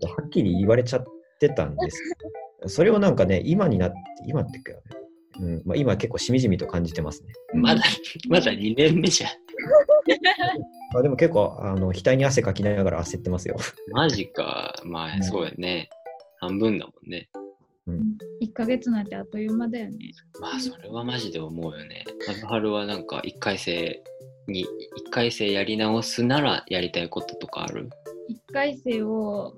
[0.02, 1.06] はっきり言われちゃっ
[1.39, 1.97] てたんです。
[2.67, 3.95] それをなんかね、今になって、
[4.28, 4.73] 今ってか、
[5.39, 7.34] うんまあ、今結構しみじみと感じてますね。
[7.54, 7.82] まだ、
[8.28, 9.32] まだ2年目じゃん。
[10.93, 13.56] ま あ、でも結構、あの、額に汗かきながら焦ってますよ。
[13.91, 14.75] マジか。
[14.84, 15.89] まあ、うんそうやね。
[16.39, 17.30] 半分だもんね。
[18.41, 19.97] 1ヶ月なんてあっという間だよね。
[20.39, 22.06] まあ、それはマジで思うよね。
[22.47, 24.02] はるはなんか、1回生
[24.47, 24.67] に、1
[25.12, 27.89] 回生やり直すならやりたいこととかある
[28.30, 29.54] ？1回生を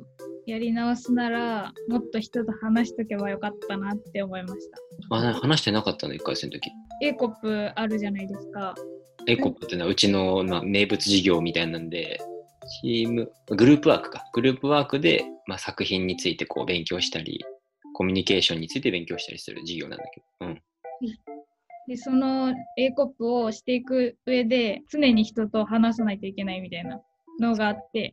[0.46, 4.56] やり直すなら、もっと人と話しとけばよかったなって思いまし
[5.10, 5.16] た。
[5.16, 6.70] あ、な話してなかったの、1回生の時。
[7.04, 8.76] A コップあるじゃないですか。
[9.28, 12.20] エコップってのはうちの、まあ、名物事業みたいなんで、
[12.82, 14.24] チーム、グループワークか。
[14.34, 17.44] グループワークで、まあ、作品についてこう勉強したり、
[18.02, 20.48] コミュニケーションについて勉強したりする授業なんだけど。
[20.48, 20.62] うん。
[21.88, 27.00] で、その A コップをしていく上で、常に人と話さないといけないみたいな
[27.40, 28.10] のがあって、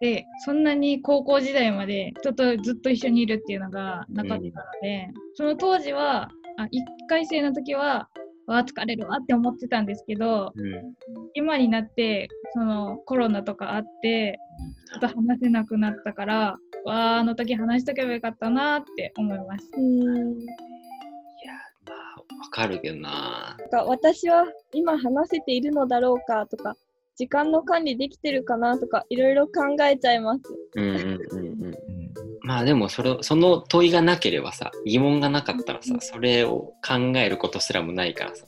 [0.00, 6.68] で、そんなに高校時代まで人とずっと一緒にいるっていうのがなかったので、その当時は、あ1
[7.06, 8.08] 回生の時は、
[8.46, 10.94] わあ、疲れるわって思ってたんですけど、うん。
[11.34, 14.38] 今になって、そのコロナとかあって、
[14.92, 19.70] ちょっと話せなくなったから、わあ、あの時話しとけばよかったなって思います。
[19.76, 20.46] うんい
[21.46, 21.52] や、
[21.86, 23.56] まあ、わかるけどな。
[23.58, 26.76] なんか私は今話せているのだろうかとか、
[27.16, 30.42] 時間の管理できてるかなとか、いろいろ考えちゃいます。
[30.74, 31.74] うんうんうんうん。
[32.44, 38.46] うんまあでもそれ、その問いがなければさ、疑問がなかったらさ、それを考えることすらもないからさ、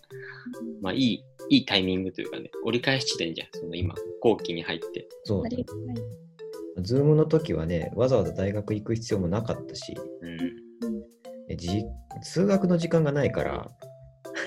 [0.83, 5.09] まあいい、いいタイミングというかね、折り返し地点じゃん、その今、後期に入って。
[5.25, 6.85] そうありがたい。
[6.85, 10.39] ズームの時はね、わざわざ大学行く必要もなかったし、うん。
[11.49, 11.85] えじ
[12.23, 13.71] 通学の時間がないから、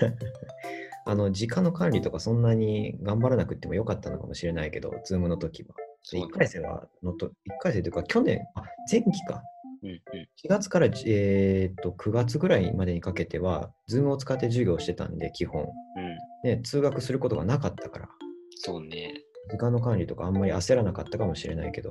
[1.06, 5.74] あの時間の管理とかそんなに頑張らなくてもよかったのかもしれないけど、ズームの時は。
[6.04, 9.42] そう1回生はのと、1回生というか、去年、あ、前期か。
[9.84, 9.98] うんうん。
[10.46, 15.64] 4月から、えー、と9月ぐらいまでにかけては、ズームを使って授業をしてたんで、基本。
[15.64, 16.50] うん。
[16.50, 18.10] ね、通学することがなかったから、
[18.56, 19.14] そうね。
[19.52, 21.90] 時間の管理とかあんまり焦らなかったかもしれないけど、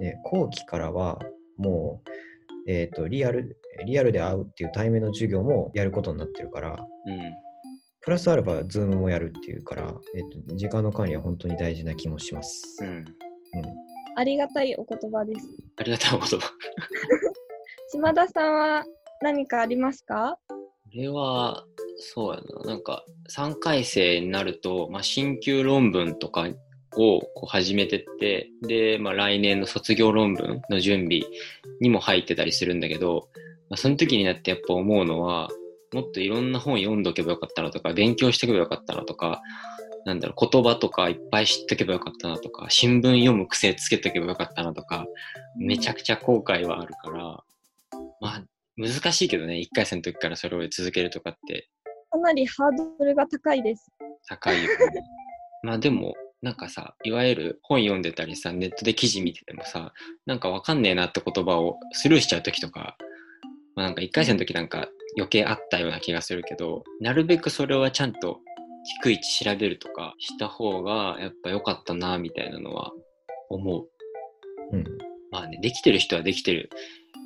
[0.00, 1.18] ね、後期からは
[1.56, 2.10] もう、
[2.70, 6.70] えー、とリアルリアルで会うっていう対面の授業もやることになってるから、
[7.06, 7.18] うん。
[8.02, 12.78] プラスアルファ、ズームもやるっていうから、えー、と時間の管理は本当に大事な気もします。
[12.82, 13.04] うん。
[13.54, 13.82] うん
[14.14, 15.48] ありがたいお言葉です。
[15.76, 16.38] ありがたいこと。
[17.90, 18.84] 島田さんは
[19.22, 20.38] 何かありますか？
[20.48, 20.54] こ
[20.94, 21.64] れは、
[21.98, 22.72] そうやな。
[22.72, 26.46] なんか、3回生になると、まあ、新旧論文とか
[26.94, 31.22] をこう始めてって、で、まあ、来年の卒業論文の準備
[31.80, 33.30] にも入ってたりするんだけど、
[33.70, 35.48] まあ、その時になってやっぱ思うのは、
[35.94, 39.40] もっといろんな本読んどけばよかったなとか、勉強しておけばよかったなとか、
[40.04, 45.06] なんだろう、言葉とかいっぱい知っとけばよかったなとか、新聞読む癖つけとけばよかったなとか、
[45.56, 47.42] めちゃくちゃ後悔はあるから、
[48.20, 48.44] まあ、
[48.76, 51.68] 難しいけどね、1回生の時からそれを続けるとかって
[52.12, 53.90] かなりハードルが高いです。
[54.28, 54.68] 高いよね。
[55.64, 59.94] まあでも、なんかさ、いわゆる本読んでたりさ、ネットで記事見ててもさ、
[60.26, 62.98] なんかわかんねえなって言葉をスルーしちゃう時とか、
[63.74, 68.40] まあなんか1回生の時なんか余計あったような気がするけど、なるべくそれはちゃんと
[69.02, 72.92] 低い位置調べるとかした方がやっぱ良かったな、みたいなのは
[73.48, 73.88] 思う。
[74.72, 74.84] うん
[75.30, 76.68] まあね、できてる人はできてる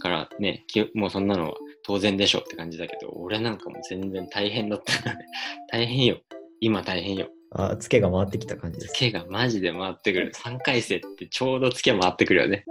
[0.00, 4.92] からね、きもうそんなのは当然でしょって感じだけど、俺なんかもう全然大変だった。
[5.70, 6.18] 大変よ。
[6.60, 7.28] 今大変よ。
[7.50, 8.92] あ、ツケが回ってきた感じです。
[8.92, 10.32] ツケがマジで回ってくる。
[10.34, 12.64] 3回生ってちょうどツケ回ってくるよね。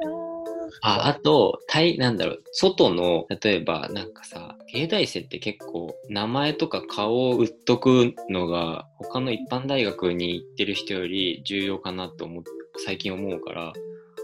[0.88, 12.44] あ、あと、対、なんだろう、外の、例えばなんかさ、芸大生って結構名前とか顔を売っとくのが、他の一般大学に行ってる人より重要かなと思
[12.86, 13.74] 最近思うから、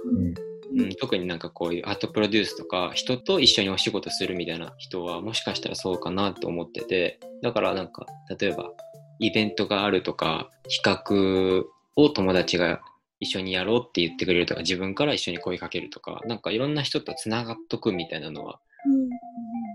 [0.06, 0.34] うん。
[0.74, 7.20] うん、特になんかこういうアートプロデュースとか人と一緒にお仕事するみたいな人はもしかしたらそうかなと思ってて。
[7.42, 8.06] だからなんか
[8.40, 8.72] 例えば
[9.20, 10.50] イベントがあるとか
[10.84, 12.82] 企画を友達が
[13.22, 19.10] 一緒にやろうって言ってくれるとか自分から一緒に声かけるとかなんかいろんな人とつながっとくみたいなのはうん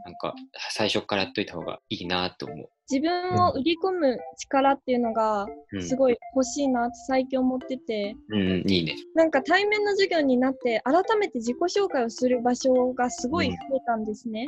[0.04, 0.34] なんか
[0.70, 2.70] 最初からやっといた方がいいなと思う。
[2.88, 8.94] 自分を売り込む力っていうのがうん、すごい欲しいなって最近思ってて、うん、いいね。
[9.16, 14.46] なんか対面の授業になって改めて自己紹介をする場所がすごい増えたんですね。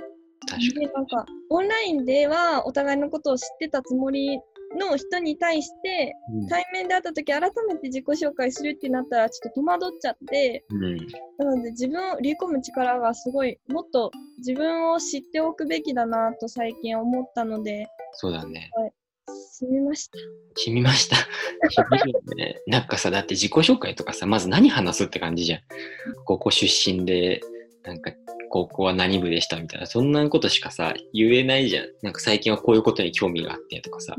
[0.48, 0.92] 確かにで。
[0.92, 4.40] なんかオンラインではお互いのことを知ってたつもり
[4.76, 6.14] の人に対して
[6.48, 10.98] 対面で会った時改めて自己紹介するってなったらちょっと戸惑っちゃってうん、うん
[11.38, 18.70] なので自分を売り込む力がすごいもっと自分を知っておくべきだなと最近思ったのでそうだね。
[19.28, 20.18] すみました。
[20.56, 21.16] 染みました。
[22.36, 22.60] ね。
[22.66, 25.60] なんかさ、だって自己紹介とかさ、まず何話すって感じじゃん。
[26.24, 27.40] 高校出身で、
[27.82, 28.10] なんか、
[28.48, 31.86] 高校は何部でしたみたいな、そんなことしかさ、言えないじゃん。
[32.02, 34.16] なんか最近はこういうことに興味があってとかさ、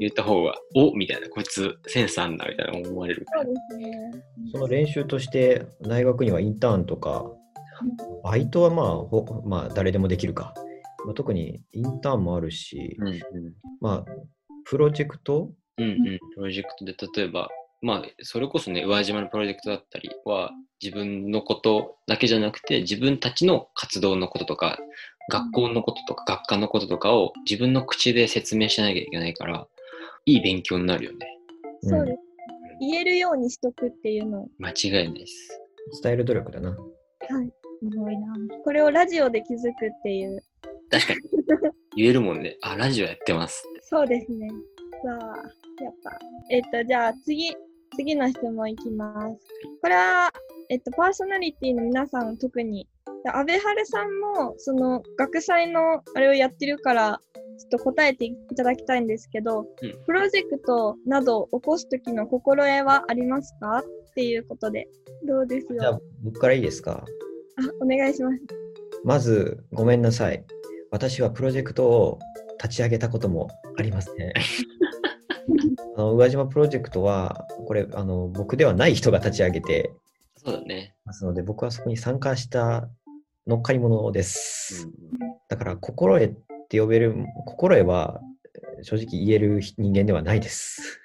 [0.00, 3.26] 言った方が、おみたいな、こいつセンスあんなみたいな思われる。
[3.34, 4.24] そうですね。
[4.52, 7.30] その練習として大学にはインターンとか、
[8.22, 10.54] バイトはまあ、ほまあ、誰でもできるか。
[11.04, 13.20] まあ、特にインターンもあるし、うんうん。
[13.80, 14.12] まあ、
[14.64, 15.50] プロジェクト？
[15.78, 16.18] うんうん。
[16.34, 17.48] プロジェクトで、例えば、
[17.82, 24.78] まあ、それこそね、宇和島のプロジェクトだったりは、自分のことだけじゃなくて、自分たちの活動のこととか、
[25.30, 29.66] 学校のこととか、学科のこととかを自分の口で説明しなきゃいけないから、
[30.26, 31.26] いい勉強になるよね。
[31.82, 32.18] そうです。
[32.80, 35.60] 言えるようにしとくっていうのを、間違いないです。
[36.02, 36.70] 伝える努力だな。
[36.70, 36.78] はい。
[36.78, 38.32] すごいな。
[38.64, 40.40] これをラジオで気づくっていう。
[40.88, 41.20] 確かに。
[41.96, 42.56] 言えるもんね。
[42.62, 43.64] あ、ラジオやってます。
[43.82, 44.48] そうですね。
[45.04, 46.18] さあ、やっぱ。
[46.50, 47.54] えっと、じゃあ次、
[47.96, 49.38] 次の質問いきます。
[49.80, 50.32] これは、
[50.68, 52.88] えっと、パーソナリティの皆さん特に、
[53.24, 57.20] で安倍春さんも、その、学祭のあれをやってるから、
[57.58, 63.78] ちょっと答えていただきたいんですけど、うんプロジェクトなどを起こすときの心得はありますか？
[63.78, 64.88] っていうことで、
[65.26, 66.02] どうですじゃあよ。
[66.22, 67.04] 僕からいいですか？
[67.58, 68.38] あ、お願いします。
[69.04, 70.44] まず、ごめんなさい。
[70.90, 72.18] 私はプロジェクトを
[72.62, 74.32] 立ち上げたこともありません。
[75.96, 79.92] あの宇和島プロジェクトは、これあの、僕ではない人が立ち上げて
[80.36, 80.94] そうだね。
[81.04, 82.88] ますので、僕はそこに参加した
[83.46, 84.86] 乗っかり者でうす。
[84.86, 84.92] ん。
[85.48, 87.14] だから、心得って呼べる、
[87.46, 88.20] 心得は
[88.78, 91.00] えー正直言える人間ではないです。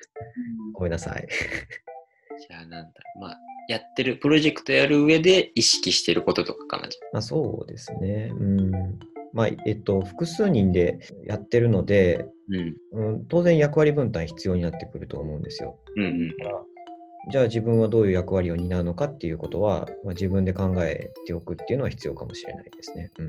[0.73, 1.27] ごめんなさい。
[2.47, 3.19] じゃあなんだろう。
[3.21, 6.87] まあ、やってる、プロジェクトやる上で意識してることとかかな。
[6.87, 8.31] じゃまあ、そうですね。
[8.33, 8.71] うん。
[9.33, 12.37] まあ、えっと、複数人でやってるので、あ
[12.95, 13.11] うん。
[13.11, 15.79] うん、当然役割分担必要になってくると思うんですよ。
[15.95, 16.33] うんうん。
[17.29, 23.11] じゃあ自分はどういう役割を担うのかっていうことは、まあ、自分で考えておくっていうのは必要かもしれないですね。
[23.19, 23.27] うん、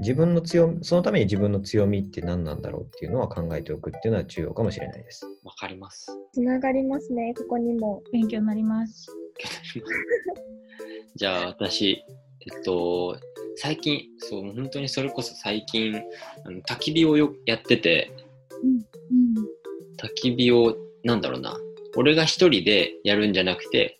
[0.00, 5.24] 自分の強み、そのために自分の強みって何なんだろうっていうのは考えておくっていうのは重要かもしれないです。
[5.42, 6.06] わかります。
[6.34, 8.02] つながりますね、ここにも。
[8.12, 9.06] 勉強になります。
[11.14, 12.04] じゃあ私、
[12.46, 13.18] えっと、
[13.56, 15.96] 最近、そう、本当にそれこそ最近、
[16.44, 18.12] あの焚き火をよやってて、
[18.62, 19.36] うん。
[19.96, 21.58] 焚き火を、なんだろうな、
[21.96, 23.98] 俺が一人でやるんじゃなくて、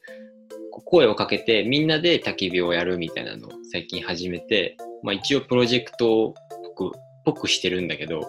[0.85, 6.33] 声をかけてみんなで焚き火をやるみたいなのを最近始めて、まあ一応プロジェクトっ
[6.77, 8.21] ぽくぽくしてるんだけど、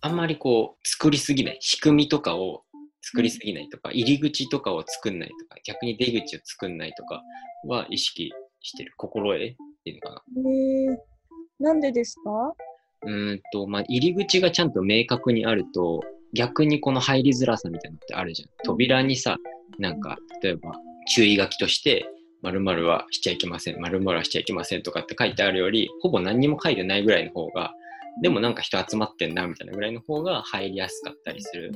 [0.00, 2.62] あんまりこう作りすぎない、仕組みとかを
[3.02, 7.22] 作りすぎないとか、入り口とかを作んないとか、逆に出口を作んないとか
[7.66, 8.32] は意識
[8.64, 8.92] してる。
[8.96, 10.50] 心得っていうのかな。
[10.50, 10.96] えー、
[11.60, 12.54] なんでですか？
[13.02, 18.48] うーんと、まあ、入り口がちゃんと明確にあると、逆にこの入りづらさみたいなのってあるじゃん。
[18.64, 19.36] 扉にさ、
[19.78, 20.72] なんか、例えば、
[21.14, 22.06] 注意書きとして、
[22.42, 27.72] 〇〇はしちゃいけません、〇〇はしちゃいけませんとかって書いてあるより、ほぼ何にも書いてないぐらいの方が、
[28.22, 31.72] でもなんか人集まってんなみたいなぐらいの方が入りやすかったりする。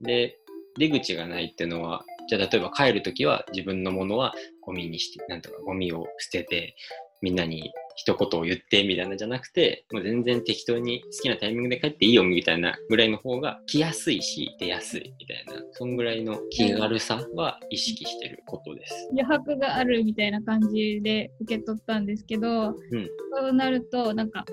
[0.00, 0.36] で、
[0.78, 6.76] 出口がないっていうのは、じゃあ例えば帰るときは自分のものはゴミにして、なんとかゴミを捨てて、
[7.20, 19.08] みんなに一言を言ってみたいなじゃなくて、もう全然適当に好きなタイミングで帰っていいよみたいなぐらいの方が来やすいし、出やすいみたいな、そんぐらいの気軽さは意識してることです。
[19.10, 24.44] 余白があるみたいな感じで受け取ったんですけど、そうなると、なんか、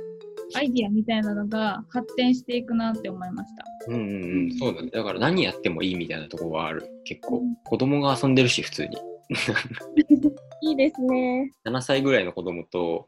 [0.53, 3.65] アイディアみたいなのが発展していくなって思いました。
[3.87, 4.89] うんうんうん、そうだね。
[4.91, 6.87] だから何やってもいいみたいなところはある。
[7.05, 7.55] 結構うん。
[7.63, 8.97] 子供が遊んでるし、普通に。
[10.61, 11.51] いいですね。
[11.65, 13.07] 7歳ぐらいの子供と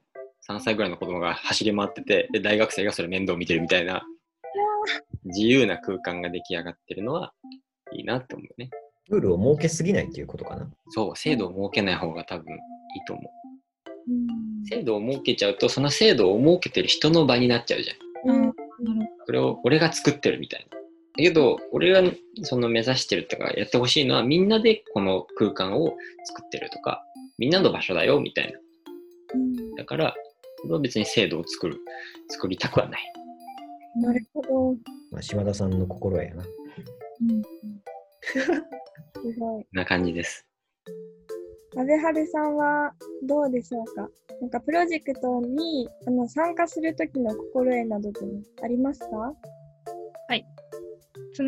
[0.50, 4.04] 3歳ぐらいの子供が走り回ってて、で、大学生がそれ面倒見てるみたいな、
[5.26, 7.34] 自由な空間が出来上がってるのは
[7.92, 8.70] いいなって思うね。
[9.10, 10.70] ルールを設けすぎないっていうことかな。
[10.90, 14.12] そう、制度を設けない方が多分いいと思う。
[14.12, 18.36] うん制度を設けちゃうと、その制度を設けてる人の場になっちゃうじゃん。
[18.36, 18.46] うん
[18.80, 20.78] なるそれを俺が作ってるみたいな。
[20.78, 22.12] だけど、俺が
[22.44, 27.04] その目指してるとかやってほしいのは、みんなでこの空間を作ってるとか、
[27.38, 28.60] みんなの場所だよみたいな。
[29.34, 30.14] うんだから、
[30.62, 31.80] それは別に制度を作る、
[32.30, 33.14] 作りたくはない。
[34.00, 34.72] なるほど。
[35.12, 36.44] まあ、島田さんの心得やな。
[36.44, 37.42] うん
[38.28, 39.64] すごい。
[39.64, 40.46] こんな感じです。
[41.78, 42.92] 安倍春さんは
[43.24, 44.10] どうでしょうか？
[44.42, 48.20] なんかプロジェクトにあの参加するときの心得などって
[48.64, 49.34] ありますか？
[51.36, 51.46] 常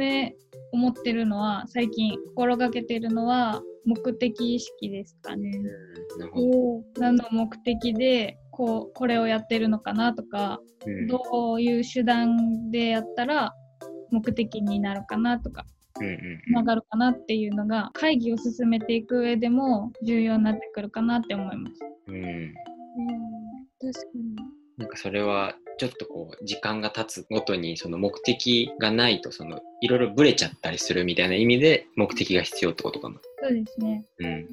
[0.72, 5.50] 思ってるのは、最近心がけてるのは、目的意識ですかね。
[6.20, 6.48] なるほど。
[6.48, 11.08] お何の目的で、こう、これをやってるのかなとか、うん。
[11.08, 13.52] どういう手段でやったら
[14.12, 15.65] 目的になるかなとか、
[16.00, 21.79] つながるかなっていうのが、会議を進めていく上でも重要になってくるかなって思います。
[22.08, 22.15] うん。
[22.15, 22.54] うんうん、
[23.79, 24.60] 確かに。
[24.77, 33.15] なんかそれはちょっとこう時間が経つごとにその目的がないとそのいろいろブレちゃったりするみたいな意味で目的が必要ってことかな。
[33.41, 34.06] そうですね。
[34.19, 34.47] うん。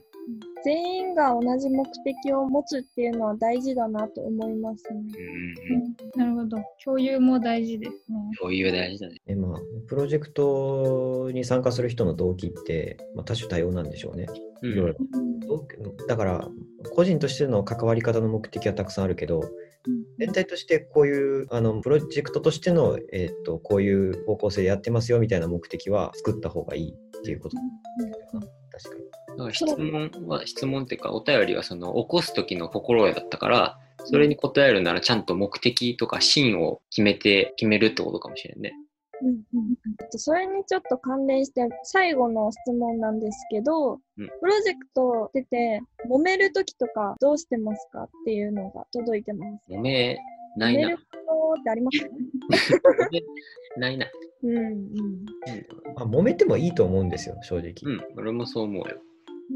[0.66, 4.98] 全員が同じ目的を持つっていうのは大事だなと思いますね。
[4.98, 6.32] うんうんううん。
[6.32, 6.64] ん、なるほど。
[6.84, 8.18] 共有も大事ですね。
[8.36, 9.20] 共有大事だね。
[9.28, 14.26] えまあ、プロジェクトに参加する人の動機って、まあ、多種多様なんでしょうね。
[14.62, 14.96] うんいろいろ
[16.08, 16.48] だから、
[16.96, 19.44] 個人としての関わり方の目的はたくさんあるけど、
[20.18, 27.56] 全体としてこういうあのプロジェクトとしての、えー、とこういう方向性でやってますよみたいな目的は作った方がいいっていうこと。
[28.72, 29.25] 確かに。
[29.52, 38.72] 質問は、質問っていうか、お便りはその起こす時の心得だったから、それに答えるならちゃんと目的とか芯を決めて、決めるってことかもしれんね。
[39.22, 39.38] うんうん
[40.00, 49.72] えっとそれにちょっと関連して最後の質問なんですけど、うんプロジェクト出て揉めるときとかどうしてますかっていうのが届いてます。
[49.72, 50.18] 揉め
[50.58, 50.98] ないな揉める。
[51.26, 51.98] ことってあります？
[52.78, 52.90] か
[53.78, 54.06] ないな。
[54.42, 55.24] うんうん。
[55.96, 57.72] まあ、揉めてもいいと思うんですよ、正直。
[57.84, 58.98] うん、俺もそう思うよ。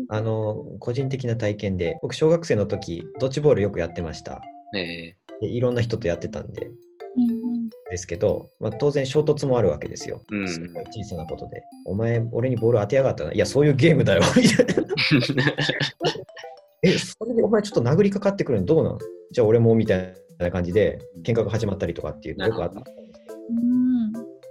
[0.09, 4.43] あの、個人的な体験で、僕、小学生の時、ドッジボールよくやってました。
[4.76, 10.22] えでいろんな人とやってたんで、うんですけど、まあ、当然衝突もあるわけですよ。
[10.30, 11.62] うんすごい小さなことで。
[11.86, 13.32] お前、俺にボール当てやがったな。
[13.32, 14.22] いや、そういうゲームだよ。
[14.36, 15.53] みたいな。
[16.82, 18.99] え、それでお前ちょっと殴りかかってくるのどうなん？
[19.32, 22.80] じゃあ俺もみたいな感じで、喧嘩が始まったりとかっていうのよくあった。
[22.80, 23.80] うんで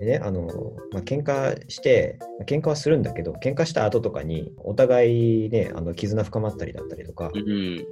[0.02, 0.48] ね、あの、
[0.92, 7.42] まあ、喧嘩して、まあ喧嘩はするんだけど、喧嘩した後とかに、お互いね、あの、絆深まったりだったりとかう、ん。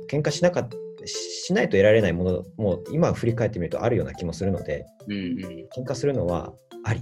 [0.09, 0.69] 喧嘩しなかっ
[1.05, 5.67] ししないと得られないものも、今振り返ってみるとあるような気もするので、うんうん。
[5.75, 6.53] 喧嘩するのは
[6.83, 7.01] あり。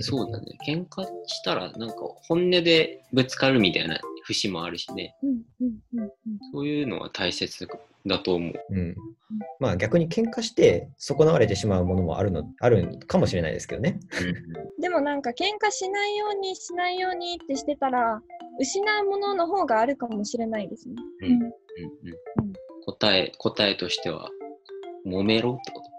[0.00, 0.58] そうだね。
[0.66, 1.96] 喧嘩したら、なんか
[2.28, 5.14] 本音でぶつかるみたいな節もあるしね。
[5.22, 6.10] うんうんうんうん。
[6.52, 7.66] そういうのは大切
[8.06, 8.52] だと思う。
[8.70, 8.94] うん。
[9.60, 13.98] まあ逆に喧嘩して損なわれてしまうものもあるの、あるかもしれないですけどね。
[14.80, 18.20] でもなんか喧嘩しないようにしないようにってしてたら
[18.60, 20.94] 失うものの方があるかもしれないですね。
[21.22, 21.50] うんうんうん
[22.86, 24.28] 答え、答えとしては、
[25.06, 25.90] 揉めろってこと？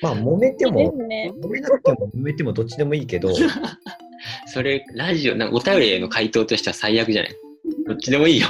[0.00, 1.30] まあ揉めてでもす、ね。
[1.42, 3.28] 揉めなくても揉めてもどっちでもいいけど、
[4.48, 7.36] それ、ラジオ、なんかお便りへの回答としては最悪じゃない？
[7.86, 8.48] どっちでもいいよ。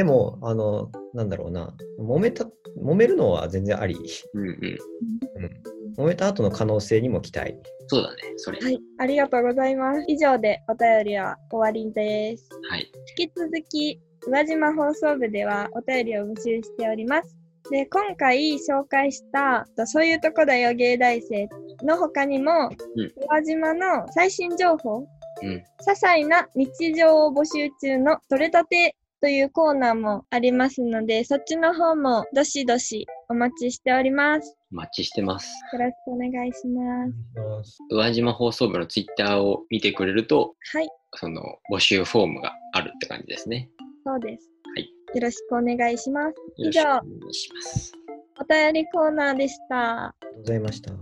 [0.00, 2.46] でも、あの、なんだろうな、揉めた、
[2.82, 3.98] 揉めるのは全然あり。
[4.32, 4.54] うんうん。
[4.54, 6.02] うん。
[6.02, 7.54] 揉めた後の可能性にも期待。
[7.88, 8.58] そうだね、それ。
[8.62, 10.02] はい、ありがとうございます。
[10.08, 12.48] 以上でお便りは終わりです。
[12.70, 12.90] はい。
[13.18, 17.36] 引き続き、宇和島放送部ではお便りを募集しております。
[17.70, 21.46] で、今回紹介した、とそういうとこだよ芸大生
[21.82, 25.00] の他にも、うん宇和島の最新情報、
[25.42, 25.48] うん。
[25.48, 34.56] 些細な日常を募集中の取れたてというコーナーもありますので、そっちの方もどしどしお待ちしております。
[34.72, 35.52] お待ちしてます。
[35.74, 37.78] よろしくお願いします。
[37.90, 43.68] 宇和島放送部のツイッターを見てくれると、はい、その募集フォームがあるって感じですね。
[44.06, 44.50] そうです。
[44.74, 44.90] はい。
[45.14, 46.26] よろしくお願いします。
[46.28, 47.92] よ以ろしくお上、願いします。
[48.40, 50.04] お便りコーナーでした。
[50.06, 50.92] ありがとうございました。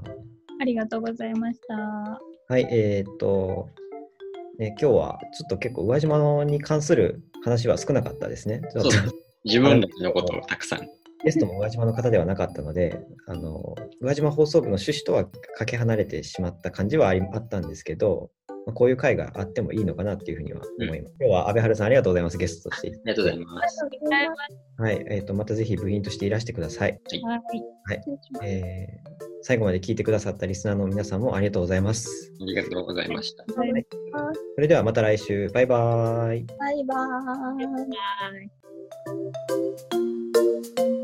[0.61, 1.75] ありがとうございました。
[2.49, 3.69] はい、えーっと、
[4.59, 8.61] ね、今日はちょっと結構宇和島に関する話は少なかったですね。
[8.71, 8.83] そう
[9.45, 10.89] 自分たちのこともたくさん。
[11.25, 18.31] ゲストも宇和島の方ではなかったので、あの宇和島放送部の趣旨とはかけ離れてしまった感じはありあったんですけど、
[18.69, 21.15] まあ、こういう会があってもいいのかなっていうふうには思います。
[21.19, 22.89] 今日は安倍春さんありがとうございます、ゲストとして。
[22.89, 23.79] ありがとうございます。
[24.77, 27.01] はい、えーっと、またぜひ部員としていらしてください。
[27.85, 28.03] はい。
[28.45, 32.33] えー最後まで聞いてくださったリスナーの皆さんもありがとうございます。
[32.43, 33.45] ありがとうございました。
[33.55, 33.87] はい
[34.57, 36.45] それではまた来週、バイバーイ。
[36.59, 37.65] バイバーイ。
[37.65, 37.73] は
[40.95, 40.98] い